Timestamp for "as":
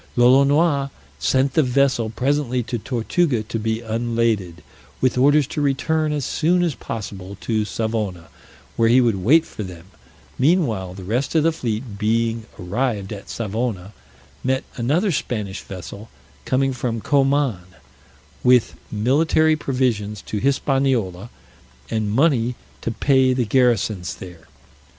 6.11-6.25, 6.63-6.73